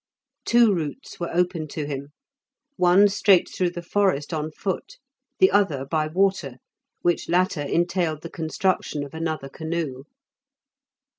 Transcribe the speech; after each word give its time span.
Two 0.45 0.73
routes 0.73 1.19
were 1.19 1.29
open 1.31 1.67
to 1.67 1.85
him; 1.85 2.07
one 2.75 3.07
straight 3.07 3.47
through 3.47 3.69
the 3.69 3.83
forest 3.83 4.33
on 4.33 4.49
foot, 4.51 4.97
the 5.37 5.51
other 5.51 5.85
by 5.85 6.07
water, 6.07 6.55
which 7.03 7.29
latter 7.29 7.61
entailed 7.61 8.23
the 8.23 8.29
construction 8.31 9.03
of 9.03 9.13
another 9.13 9.47
canoe. 9.47 10.05